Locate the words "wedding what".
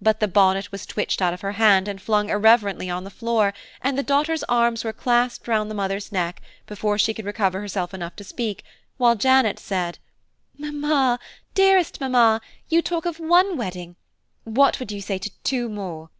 13.56-14.78